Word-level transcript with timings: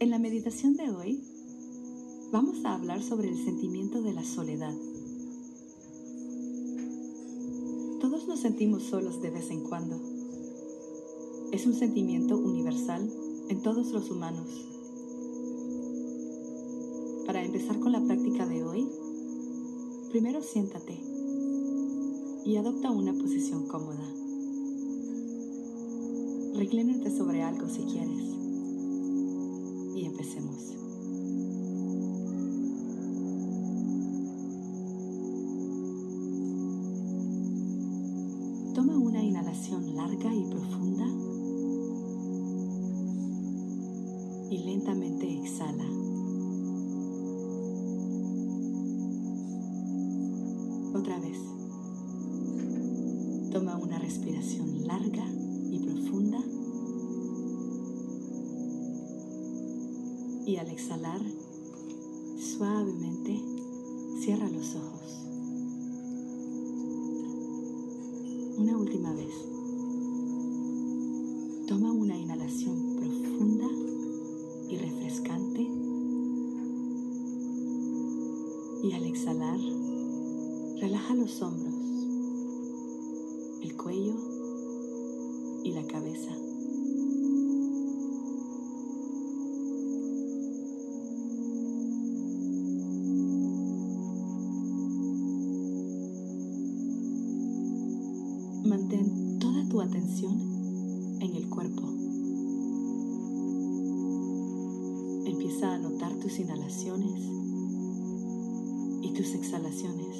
En 0.00 0.10
la 0.10 0.20
meditación 0.20 0.76
de 0.76 0.90
hoy 0.90 1.24
vamos 2.30 2.64
a 2.64 2.74
hablar 2.74 3.02
sobre 3.02 3.30
el 3.30 3.44
sentimiento 3.44 4.00
de 4.00 4.12
la 4.12 4.22
soledad. 4.22 4.72
Todos 8.00 8.28
nos 8.28 8.38
sentimos 8.38 8.84
solos 8.84 9.20
de 9.20 9.30
vez 9.30 9.50
en 9.50 9.64
cuando. 9.64 10.00
Es 11.50 11.66
un 11.66 11.74
sentimiento 11.74 12.38
universal 12.38 13.10
en 13.48 13.60
todos 13.62 13.90
los 13.90 14.08
humanos. 14.12 14.46
Para 17.26 17.44
empezar 17.44 17.80
con 17.80 17.90
la 17.90 18.04
práctica 18.04 18.46
de 18.46 18.62
hoy, 18.62 18.86
primero 20.12 20.42
siéntate 20.42 20.96
y 22.44 22.54
adopta 22.54 22.92
una 22.92 23.14
posición 23.14 23.66
cómoda. 23.66 24.08
Reclínate 26.54 27.10
sobre 27.10 27.42
algo 27.42 27.68
si 27.68 27.82
quieres 27.82 28.38
empecemos. 30.08 30.74
Toma 38.74 38.98
una 38.98 39.22
inhalación 39.22 39.94
larga 39.96 40.34
y 40.34 40.44
profunda 40.44 41.06
y 44.50 44.58
lentamente 44.64 45.38
exhala. 45.40 45.84
Otra 50.94 51.18
vez. 51.20 51.38
Toma 53.52 53.76
una 53.76 53.98
respiración 53.98 54.86
larga 54.86 55.26
y 55.70 55.78
profunda. 55.80 56.38
Y 60.48 60.56
al 60.56 60.70
exhalar, 60.70 61.20
suavemente 62.38 63.38
cierra 64.18 64.48
los 64.48 64.76
ojos. 64.76 65.26
Una 68.56 68.78
última 68.78 69.12
vez. 69.12 69.34
Toma 71.66 71.92
una 71.92 72.16
inhalación 72.16 72.96
profunda 72.96 73.68
y 74.70 74.78
refrescante. 74.78 75.60
Y 78.84 78.92
al 78.92 79.04
exhalar, 79.04 79.60
relaja 80.80 81.14
los 81.14 81.42
hombros, 81.42 81.74
el 83.60 83.76
cuello 83.76 84.14
y 85.62 85.72
la 85.72 85.86
cabeza. 85.86 86.47
Atención 99.80 100.32
en 101.20 101.36
el 101.36 101.48
cuerpo. 101.48 101.82
Empieza 105.26 105.74
a 105.74 105.78
notar 105.78 106.14
tus 106.14 106.38
inhalaciones 106.38 107.20
y 109.02 109.12
tus 109.14 109.34
exhalaciones. 109.34 110.16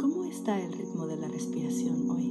¿Cómo 0.00 0.24
está 0.24 0.60
el 0.60 0.72
ritmo 0.72 1.06
de 1.06 1.16
la 1.16 1.28
respiración 1.28 2.10
hoy? 2.10 2.30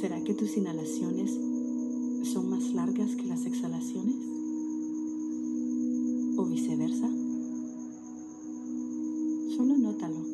¿Será 0.00 0.22
que 0.24 0.34
tus 0.34 0.56
inhalaciones 0.56 1.51
son 2.24 2.50
más 2.50 2.72
largas 2.72 3.16
que 3.16 3.24
las 3.26 3.46
exhalaciones? 3.46 4.16
¿O 6.36 6.44
viceversa? 6.46 7.08
Solo 9.56 9.76
nótalo. 9.78 10.32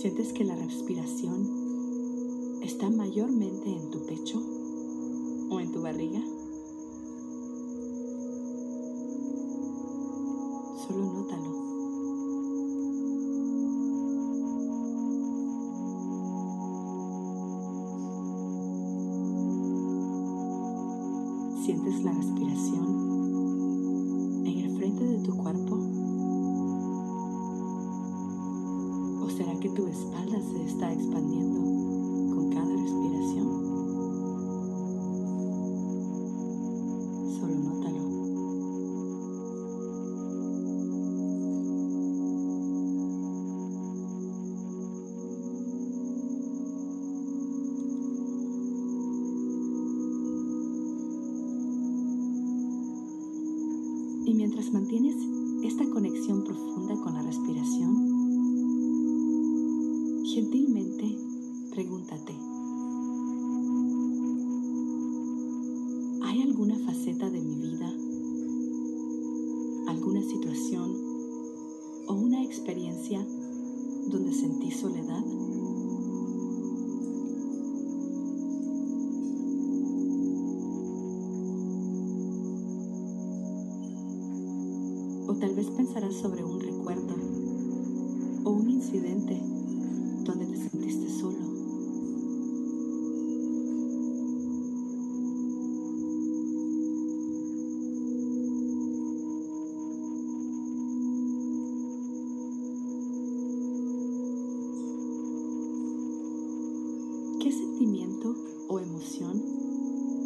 ¿Sientes 0.00 0.32
que 0.32 0.44
la 0.44 0.54
respiración 0.54 1.48
está 2.62 2.90
mayormente 2.90 3.74
en 3.74 3.90
tu 3.90 4.04
pecho 4.06 4.42
o 5.50 5.60
en 5.60 5.72
tu 5.72 5.82
barriga? 5.82 6.20
Solo 10.86 11.12
nótalo. 11.12 11.43
La 22.04 22.12
respiración 22.12 22.84
en 24.44 24.58
el 24.58 24.76
frente 24.76 25.04
de 25.04 25.18
tu 25.20 25.34
cuerpo? 25.36 25.76
¿O 29.22 29.30
será 29.30 29.58
que 29.58 29.70
tu 29.70 29.86
espalda 29.86 30.38
se 30.38 30.64
está 30.64 30.92
expandiendo 30.92 31.60
con 32.34 32.50
cada 32.50 32.76
respiración? 32.76 33.83
Y 54.26 54.32
mientras 54.32 54.72
mantienes 54.72 55.16
esta 55.62 55.84
conexión 55.90 56.44
profunda 56.44 56.94
con 56.96 57.12
la 57.12 57.22
respiración, 57.22 57.94
gentilmente 60.24 61.18
pregúntate, 61.70 62.32
¿hay 66.22 66.42
alguna 66.42 66.78
faceta 66.78 67.28
de 67.28 67.40
mi 67.42 67.54
vida, 67.56 67.92
alguna 69.88 70.22
situación 70.22 70.90
o 72.06 72.14
una 72.14 72.42
experiencia 72.42 73.26
donde 74.10 74.32
sentí 74.32 74.70
soledad? 74.70 75.22
O 85.26 85.34
tal 85.34 85.54
vez 85.54 85.70
pensarás 85.70 86.14
sobre 86.16 86.44
un 86.44 86.60
recuerdo 86.60 87.14
o 88.44 88.50
un 88.50 88.68
incidente 88.68 89.40
donde 90.22 90.46
te 90.46 90.56
sentiste 90.68 91.08
solo. 91.08 91.38
¿Qué 107.40 107.50
sentimiento 107.50 108.34
o 108.68 108.78
emoción 108.78 109.42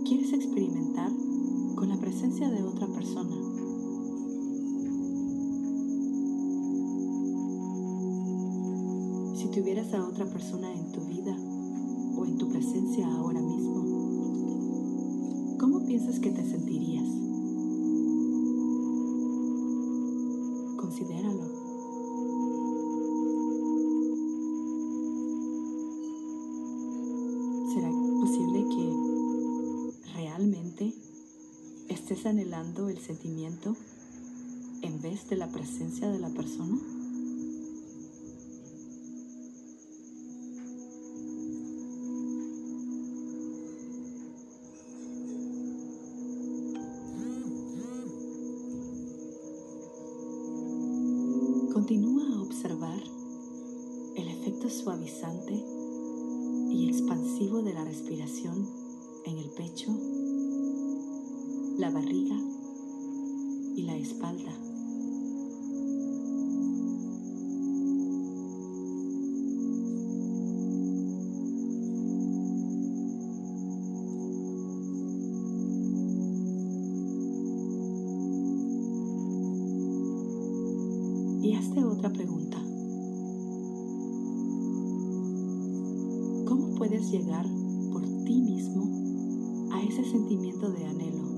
quieres 0.05 0.32
experimentar 0.32 1.12
con 1.76 1.88
la 1.88 1.96
presencia 1.99 2.50
de 2.50 2.64
otra 2.64 2.88
persona? 2.88 3.37
Si 9.38 9.46
tuvieras 9.46 9.94
a 9.94 10.05
otra 10.05 10.26
persona 10.26 10.75
en 10.75 10.90
tu 10.90 11.00
vida 11.02 11.32
o 12.17 12.25
en 12.26 12.38
tu 12.38 12.49
presencia 12.49 13.06
ahora 13.06 13.40
mismo, 13.40 13.85
¿cómo 15.61 15.87
piensas 15.87 16.19
que 16.19 16.32
te 16.32 16.43
sentirías? 16.43 17.05
Considéralo. 20.76 21.44
¿Será 27.73 27.90
posible 28.20 28.67
que 28.75 28.93
realmente 30.14 30.94
estés 31.88 32.26
anhelando 32.26 32.88
el 32.88 32.99
sentimiento 32.99 33.76
en 34.82 35.00
vez 35.00 35.29
de 35.29 35.37
la 35.37 35.46
presencia 35.46 36.11
de 36.11 36.19
la 36.19 36.31
persona? 36.31 36.98
Observar 51.90 53.00
el 54.17 54.29
efecto 54.29 54.69
suavizante 54.69 55.55
y 56.70 56.87
expansivo 56.90 57.62
de 57.62 57.73
la 57.73 57.82
respiración 57.82 58.69
en 59.25 59.38
el 59.38 59.49
pecho, 59.50 59.90
la 61.79 61.88
barriga 61.88 62.38
y 63.75 63.82
la 63.85 63.96
espalda. 63.96 64.68
Hazte 81.69 81.85
otra 81.85 82.11
pregunta. 82.11 82.59
¿Cómo 86.47 86.75
puedes 86.76 87.11
llegar 87.11 87.47
por 87.93 88.03
ti 88.25 88.41
mismo 88.41 89.70
a 89.73 89.82
ese 89.82 90.05
sentimiento 90.05 90.70
de 90.70 90.87
anhelo? 90.87 91.29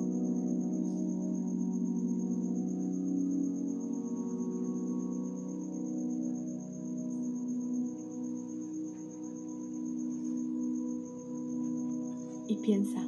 Y 12.49 12.57
piensa, 12.57 13.01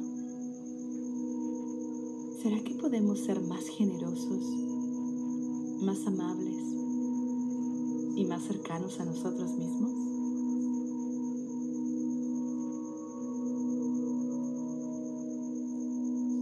¿será 2.41 2.63
que 2.63 2.75
podemos 2.75 3.19
ser 3.19 3.41
más 3.41 3.67
generosos, 3.67 4.43
más 5.81 6.05
amables 6.07 6.82
y 8.23 8.25
más 8.25 8.43
cercanos 8.43 9.01
a 9.01 9.05
nosotros 9.05 9.51
mismos? 9.57 9.91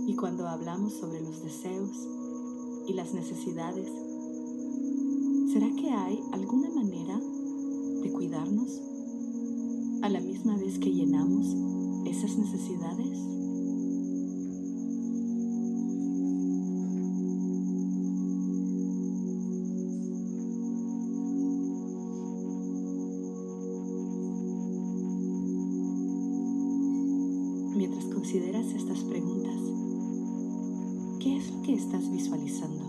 Y 0.08 0.16
cuando 0.16 0.48
hablamos 0.48 0.94
sobre 0.94 1.22
los 1.22 1.42
deseos 1.42 2.08
y 2.88 2.94
las 2.94 3.14
necesidades, 3.14 3.90
¿será 5.52 5.70
que 5.76 5.90
hay 5.90 6.22
alguna 6.34 6.70
manera 6.70 7.20
de 7.20 8.12
cuidarnos 8.12 8.80
a 10.04 10.10
la 10.10 10.20
misma 10.20 10.58
vez 10.58 10.78
que 10.78 10.94
llenamos 10.94 11.48
esas 12.06 12.38
necesidades? 12.38 13.41
Mientras 27.82 28.06
consideras 28.14 28.68
estas 28.76 29.04
preguntas, 29.06 29.60
¿qué 31.20 31.36
es 31.36 31.50
lo 31.50 31.64
que 31.64 31.74
estás 31.74 32.12
visualizando? 32.12 32.86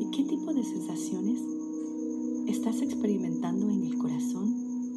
¿Y 0.00 0.10
qué 0.10 0.24
tipo 0.24 0.52
de 0.52 0.64
sensaciones 0.64 1.38
estás 2.48 2.82
experimentando 2.82 3.70
en 3.70 3.84
el 3.84 3.96
corazón 3.96 4.56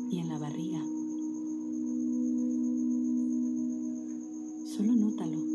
y 0.09 0.21
en 0.21 0.29
la 0.29 0.39
barriga? 0.39 0.83
Solo 4.65 4.95
nótalo. 4.95 5.54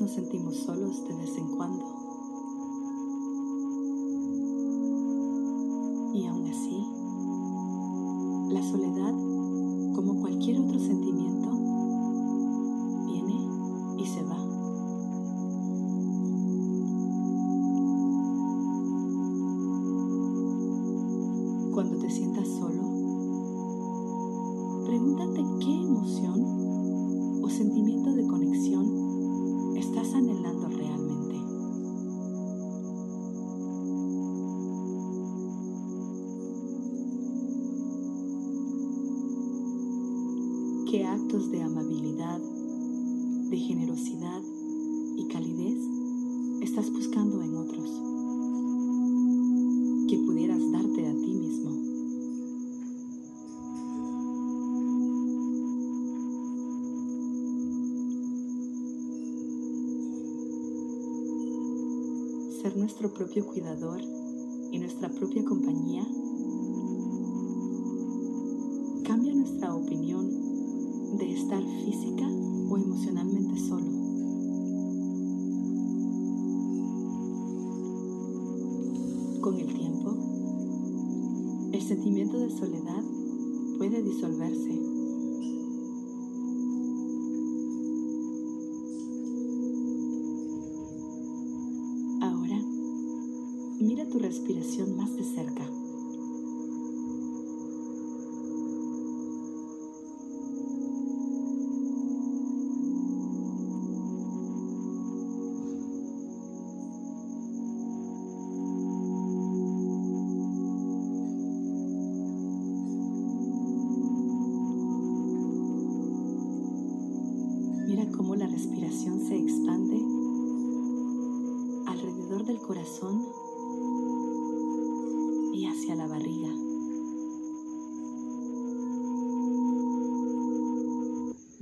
Nos 0.00 0.12
sentimos 0.12 0.56
solos 0.56 1.06
de 1.06 1.14
vez 1.14 1.36
en 1.36 1.48
cuando. 1.56 1.84
Y 6.14 6.26
aún 6.26 6.46
así, 6.48 6.84
la 8.52 8.62
soledad, 8.62 9.12
como 9.94 10.20
cualquier 10.20 10.60
otro 10.60 10.78
sentimiento, 10.78 11.50
viene 13.06 13.46
y 13.98 14.06
se 14.06 14.22
va. 14.24 14.51
Ser 62.62 62.76
nuestro 62.76 63.12
propio 63.12 63.44
cuidador 63.44 64.00
y 64.70 64.78
nuestra 64.78 65.08
propia 65.08 65.44
compañía 65.44 66.06
cambia 69.04 69.34
nuestra 69.34 69.74
opinión 69.74 70.28
de 71.18 71.32
estar 71.32 71.60
física 71.60 72.24
o 72.68 72.76
emocionalmente 72.76 73.58
solo. 73.58 73.90
Con 79.40 79.58
el 79.58 79.74
tiempo, 79.74 80.16
el 81.72 81.82
sentimiento 81.82 82.38
de 82.38 82.50
soledad 82.50 83.02
puede 83.76 84.04
disolverse 84.04 84.81
respiración 94.32 94.96
más 94.96 95.14
de 95.14 95.24
cerca. 95.24 95.81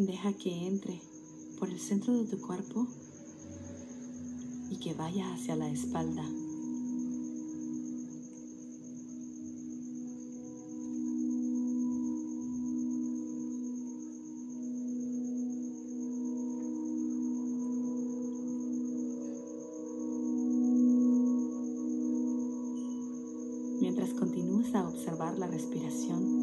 Deja 0.00 0.32
que 0.32 0.66
entre 0.66 0.98
por 1.58 1.68
el 1.68 1.78
centro 1.78 2.14
de 2.14 2.24
tu 2.24 2.40
cuerpo 2.40 2.86
y 4.70 4.76
que 4.76 4.94
vaya 4.94 5.30
hacia 5.34 5.56
la 5.56 5.68
espalda. 5.68 6.24
Mientras 23.82 24.14
continúas 24.14 24.74
a 24.74 24.88
observar 24.88 25.38
la 25.38 25.46
respiración, 25.46 26.40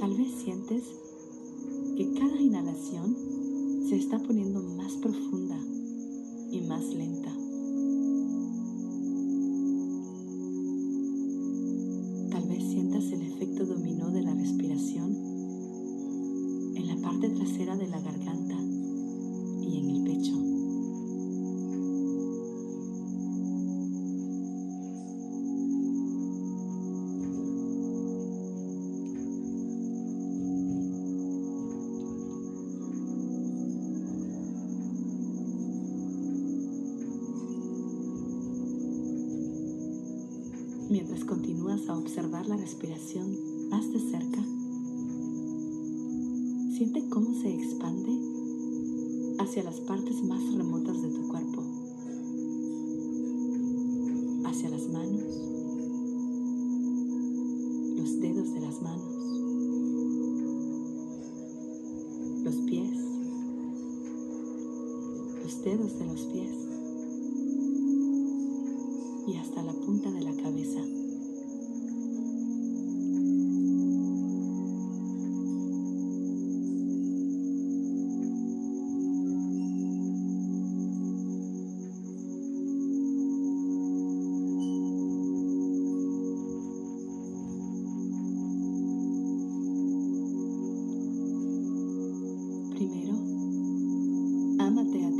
Tal 0.00 0.14
vez 0.14 0.32
sientes 0.32 0.84
que 2.00 2.14
cada 2.14 2.40
inhalación 2.40 3.14
se 3.86 3.96
está 3.96 4.18
poniendo 4.18 4.62
más 4.62 4.94
profunda 5.02 5.58
y 6.50 6.62
más 6.62 6.94
lenta. 6.94 7.39
A 41.90 41.98
observar 41.98 42.46
la 42.46 42.56
respiración 42.56 43.68
más 43.68 43.92
de 43.92 43.98
cerca, 43.98 44.40
siente 46.76 47.08
cómo 47.08 47.34
se 47.34 47.52
expande 47.52 48.16
hacia 49.40 49.64
las 49.64 49.80
partes 49.80 50.22
más 50.22 50.40
remotas 50.54 51.02
de 51.02 51.08
tu 51.08 51.26
cuerpo, 51.26 51.64
hacia 54.44 54.68
las 54.68 54.88
manos, 54.88 55.24
los 57.96 58.20
dedos 58.20 58.54
de 58.54 58.60
las 58.60 58.82
manos, 58.82 59.14
los 62.44 62.54
pies, 62.66 62.98
los 65.42 65.64
dedos 65.64 65.98
de 65.98 66.06
los 66.06 66.20
pies 66.26 66.69
ámate 94.70 94.98
a 95.04 95.10
ti 95.18 95.19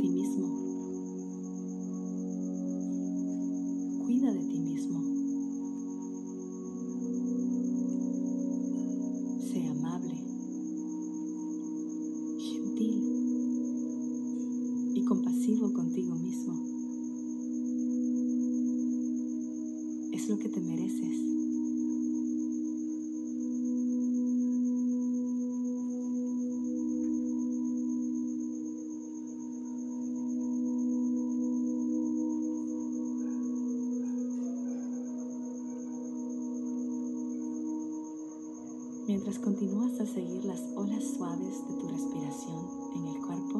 Mientras 39.11 39.39
continúas 39.39 39.99
a 39.99 40.05
seguir 40.05 40.45
las 40.45 40.61
olas 40.73 41.03
suaves 41.03 41.67
de 41.67 41.73
tu 41.75 41.87
respiración 41.89 42.65
en 42.95 43.07
el 43.07 43.19
cuerpo, 43.19 43.59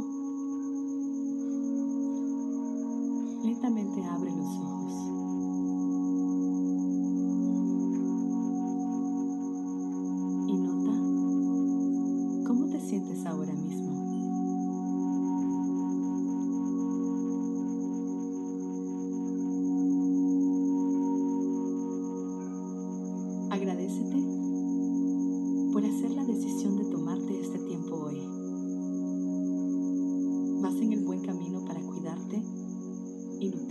lentamente 3.43 4.01
abre 4.01 4.31
los 4.31 4.47
ojos. 4.47 4.93
Y 10.47 10.53
nota 10.55 12.47
cómo 12.47 12.67
te 12.67 12.79
sientes 12.79 13.25
ahora 13.25 13.51
mismo. 13.51 13.90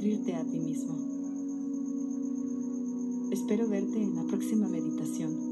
A 0.01 0.45
ti 0.47 0.59
mismo. 0.59 0.97
Espero 3.31 3.69
verte 3.69 4.03
en 4.03 4.17
la 4.17 4.23
próxima 4.25 4.67
meditación. 4.67 5.50